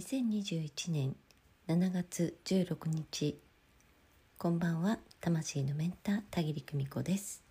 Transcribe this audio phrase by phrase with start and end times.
[0.00, 1.14] 2021年
[1.68, 3.38] 7月16日
[4.38, 7.44] こんばんは魂のメンター田切久美子です。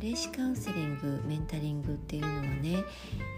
[0.00, 2.82] 霊視カウンセリングメンタリングっていうのはね、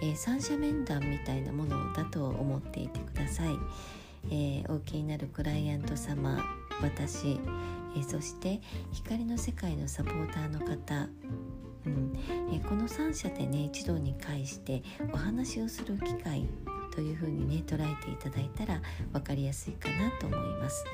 [0.02, 3.58] えー、三者面談みたいなものだと思っていてください、
[4.30, 6.38] えー、お受けになるクライアント様
[6.80, 7.40] 私、
[7.96, 8.60] えー、そして
[8.92, 11.08] 光の世界のサポーターの方
[11.86, 12.12] うん、
[12.52, 14.82] えこの3社でね一度に介して
[15.12, 16.46] お話をする機会
[16.94, 18.80] というふうにね捉えていただいたら
[19.12, 20.84] 分かりやすいかなと思います。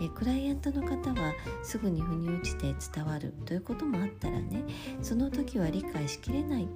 [0.00, 4.64] えクライアントの方はすぐに腑に落ちて伝わるということもあったらね
[5.00, 6.66] その時は理解しきれないっ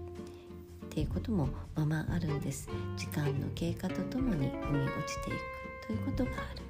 [0.91, 2.69] ていうこともままあるんです。
[2.97, 6.63] 時間の経過とともに腑に落ちていくということがある、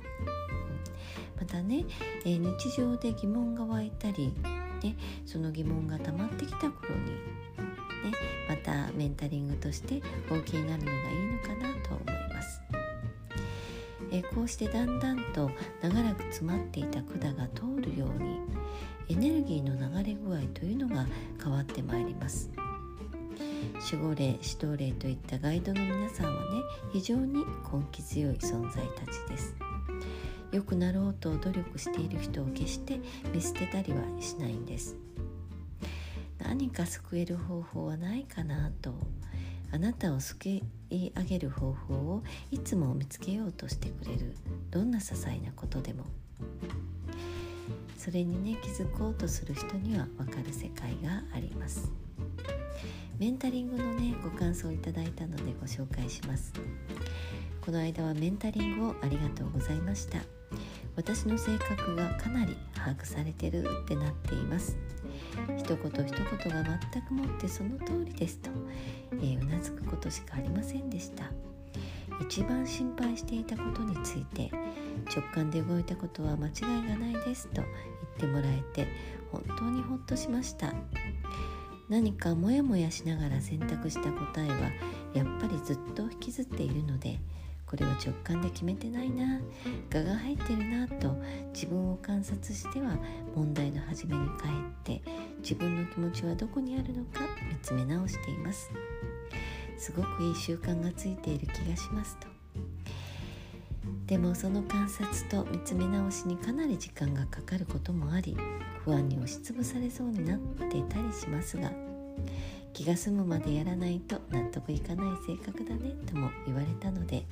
[1.39, 1.85] またね、
[2.25, 4.35] え、日常で疑問が湧いたり
[4.83, 7.17] ね、その疑問が溜まってきた頃に、ね、
[8.49, 12.61] またメンタリングとしてお受けになるのがいいのかなと思います。
[14.13, 15.51] えこうしてだんだんと
[15.83, 18.41] 長らく詰まっていた管が通るように
[19.09, 21.07] エネルギーの流れ具合というのが
[21.43, 22.51] 変わってまいります。
[23.93, 29.66] 守護霊、指導霊といったガイドの皆さんはね非常に根気強い存在たちです。
[30.53, 33.01] 良くなろうと努力している人を決して
[33.33, 34.97] 見捨てたりはしないんです。
[36.39, 38.95] 何か救える方法はないかなと
[39.73, 44.35] あなたを救い上げる方法をいつも見つけようとしてくれる。
[44.71, 46.05] どんな些細なことでも。
[47.99, 51.91] それにね気づこうとする人には分かる世界があります。
[53.19, 56.53] メンタリングのねご感想をいただいたのでご紹介します。
[57.61, 60.36] この間はメンタリングをありがとうございました。
[60.97, 64.77] 私の性格がかなり把握されてるってなっています。
[65.57, 68.51] 一言一言が全くもってその通りですと、
[69.13, 71.31] うなずくことしかありませんでした。
[72.21, 74.51] 一番心配していたことについて
[75.15, 77.67] 直感で動いたことは間違いがないですと言っ
[78.19, 78.89] てもらえて
[79.31, 80.73] 本当にほっとしました。
[81.89, 84.57] 何かモヤモヤしながら選択した答えは
[85.15, 87.21] やっぱりずっと引きずっているので
[87.67, 89.41] これは直感で決めてないな。
[89.93, 91.17] 我が入ってるなと
[91.53, 92.97] 自分を観察しては
[93.35, 95.03] 問題の始めに帰って
[95.41, 98.71] 自分の気持ちはどこにあるのか見つめ直しています。
[99.79, 102.29] すごくいい習慣がついている気がしますと。
[104.07, 108.37] でもその観察と見つめ直しにかなり時間がかかることもあり
[108.85, 110.39] 不安に押しつぶされそうになっ
[110.71, 111.73] ていたりしますが
[112.77, 117.25] 気が済むまでやらないと納得いかない性格だねとも言われたので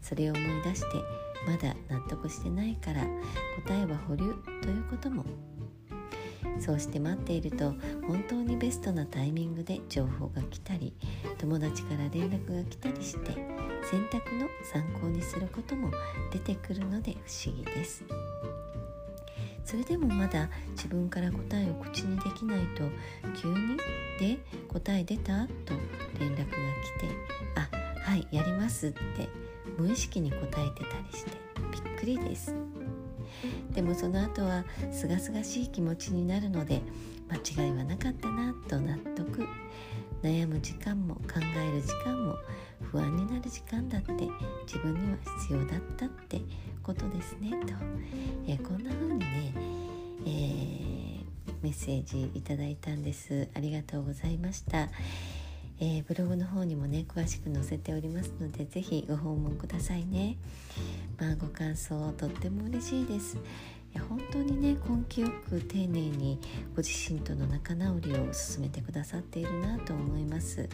[0.00, 0.86] それを思い出して
[1.48, 3.02] まだ納得してないから
[3.66, 4.32] 答えは保留
[4.62, 5.24] ということも
[6.60, 7.74] そうして待っていると
[8.06, 10.94] 本当にベストなタイミングで情報が来たり
[11.38, 13.32] 友達から連絡が来たりして
[13.90, 15.90] 選択の参考にすることも
[16.32, 18.04] 出てくるので不思議です。
[19.64, 22.82] それでもまだ自分から答えを口にできないと
[23.34, 23.76] 急に
[24.20, 24.38] 「で
[24.74, 25.74] 答え出た?」と
[26.20, 27.08] 連絡が来て
[27.56, 29.28] 「あはいやります」って
[29.78, 31.30] 無意識に答えてたりして
[31.72, 32.54] びっくりです。
[33.72, 36.82] でもその後はすがすがしい気持ちになるので
[37.28, 39.46] 間違いはなかったなと納得。
[40.22, 42.34] 悩む時間も考える時間も
[42.80, 44.12] 不安になる時間だって
[44.66, 46.40] 自分には必要だったって
[46.82, 47.74] ことですねと、
[48.46, 49.54] えこんな風にね、
[50.26, 51.23] え、
[51.64, 53.48] メッセージいただいたんです。
[53.54, 54.90] ありがとうございました、
[55.80, 60.36] えー、ブログの方にもね詳しく載せておりますので是非ご訪問くださいね。
[61.18, 63.38] まあご感想とっても嬉しいです。
[64.10, 66.38] 本当にね根気よく丁寧に
[66.76, 70.68] ご自身との仲直りを進めてくださっているなと思います。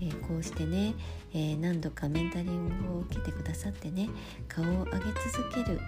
[0.00, 0.94] えー、こうしてね、
[1.32, 4.08] えー、何度かメンタリングを受けてくださってね
[4.48, 4.98] 顔を上げ
[5.30, 5.78] 続ける、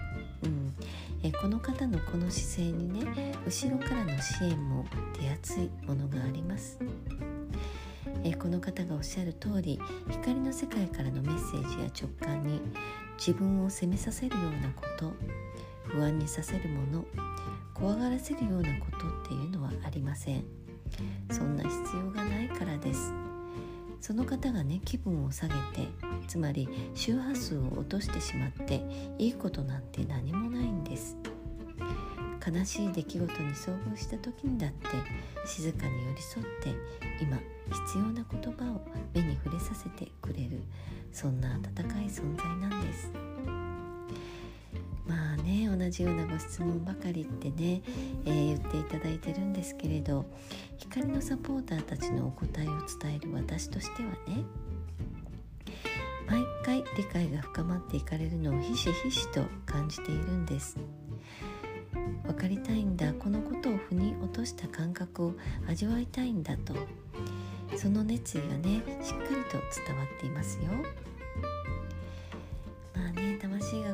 [0.43, 0.73] うん。
[1.23, 6.79] え、この方のこの姿勢にね後ろからの支援も手厚いものがあります。
[8.23, 12.61] えこの方がおっしゃる通り光の世界からのメッセージや直感に
[13.17, 15.13] 自分を責めさせるようなこと
[15.83, 17.05] 不安にさせるもの
[17.73, 20.43] 怖がらせるようなことっていうのはありません
[21.31, 22.36] そんな必要がない
[24.07, 25.85] その方がね気分を下げて
[26.29, 28.81] つまり周波数を落としてしまって
[29.17, 31.17] いいことなんて何もないんです。
[32.47, 34.87] 悲しい出来事に遭遇した時にだって
[35.45, 36.69] 静かに寄り添って
[37.21, 37.37] 今
[37.85, 38.81] 必要な言葉を
[39.13, 40.61] 目に触れさせてくれる
[41.11, 43.11] そんな温かい存在なんです。
[45.47, 47.81] ね同じようなご質問ばかりってね、
[48.25, 50.25] えー、言っていただいてるんですけれど
[50.77, 52.71] 光のサポーターたちのお答えを
[53.01, 54.43] 伝える私としてはね
[56.27, 60.75] 毎回理解が深まっていかれるのをひしひしと感じているんです。
[62.25, 65.33] 分かりたいんだこのことを腑に落とした感覚を
[65.67, 66.73] 味わいたいんだと
[67.77, 70.63] その熱意がねしっかりと伝わっていますよ。
[72.93, 73.93] まあね魂が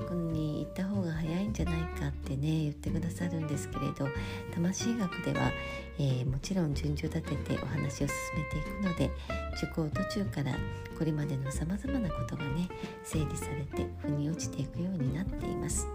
[1.53, 4.07] じゃないかってね言ってくださるんですけれど
[4.53, 5.51] 魂学では、
[5.99, 9.11] えー、もちろん順序立ててお話を進めていくので
[9.57, 10.53] 受講途中から
[10.97, 12.67] これまでのさまざまなことがね
[13.03, 15.87] 整理されて腑に落ちていくようになっています。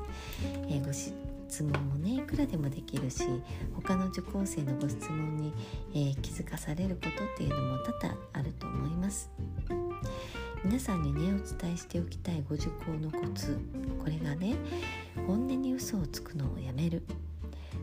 [0.69, 3.25] えー、ご質問もねいくらでもできるし
[3.75, 5.52] 他の受講生のご質問に、
[5.94, 9.31] えー、気づかされることっていうのも多々あると思います
[10.64, 13.58] 皆さんにねお伝えしておきたいご受講のコツ
[13.99, 14.56] これがね
[15.28, 17.02] 本音に嘘をつくのをやめる。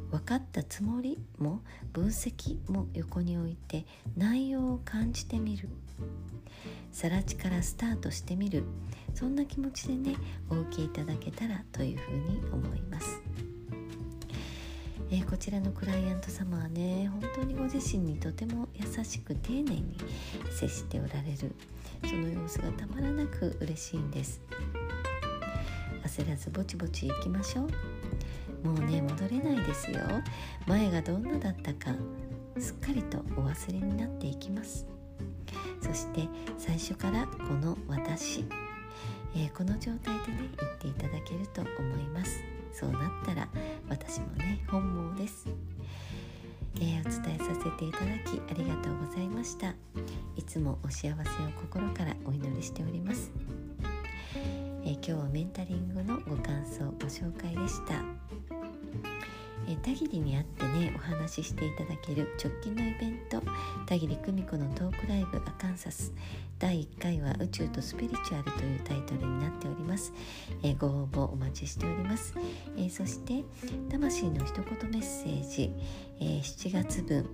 [0.10, 1.62] 分かったつもりも
[1.94, 3.86] 分析も横に置いて
[4.18, 5.70] 内容を感じてみる。
[6.92, 8.64] 更地からスタートしてみる。
[9.14, 10.16] そんな気持ちでね
[10.50, 13.22] お受けいただけたらというふうに思います。
[15.12, 19.96] えー、こちらのクライアント様はね本当にご自身にとても優しく丁寧に
[20.50, 21.54] 接しておられる。
[22.10, 24.42] その様子がたまらなく嬉しいんです。
[26.16, 27.68] 焦らずぼちぼち行きましょ
[28.64, 28.68] う。
[28.68, 30.00] もうね戻れないですよ。
[30.66, 31.94] 前がどんなだったか
[32.58, 34.88] すっかりとお忘れになっていきます。
[35.82, 36.28] そして
[36.58, 38.46] 最初からこの私、
[39.36, 42.40] えー、この状態でね言っていただけると思います。
[42.72, 43.50] そうなったら
[43.90, 45.48] 私もね本望です、
[46.76, 49.76] えー、お伝えさせていただきありがとうございました。
[50.36, 51.14] いつもお幸せを
[51.62, 53.32] 心からお祈りしております、
[54.88, 58.04] え、今日はメンタリングのご感想ご紹介でした。
[59.68, 63.42] え田切に会ってねお話ししていただける直近のイベント
[63.88, 66.14] 田切久美子のトークライブアカンサス
[66.60, 70.14] 第1回は宇宙とスピリチュアルというタイトルになっております、
[70.64, 72.34] え、ご応募お待ちしております、
[72.78, 73.44] え、そして
[73.90, 75.74] 魂の一言メッセージ、
[76.22, 77.30] え、7月分、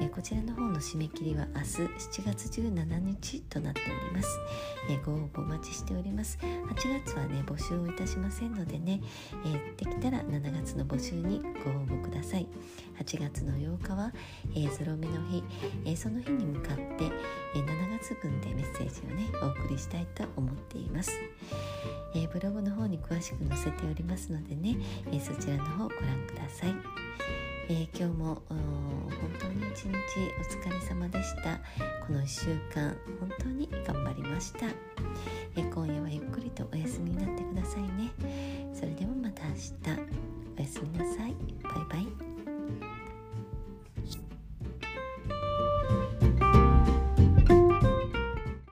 [0.00, 4.09] えこちらの方の締め切りは明日7月17日となっております、
[4.90, 6.36] えご応募お待ちしております。
[6.42, 9.00] 8月はね募集をいたしませんのでね、
[9.46, 12.48] えできたら7月の募集にご応募ください。
[12.98, 14.12] 8月の8日は、
[14.56, 15.44] えゾロ目の日、
[15.84, 17.04] えその日に向かって、
[17.54, 21.12] え7月分でメッセージをねお送りしたいと思っています、
[22.14, 24.76] えブログの方に詳しく載せておりますのでね、
[25.12, 26.74] えそちらの方ご覧ください。
[27.72, 29.08] えー、今日も本
[29.38, 29.94] 当に一日
[30.40, 31.60] お疲れ様でした。
[32.04, 33.89] この1週間本当に頑
[34.40, 34.89] ました、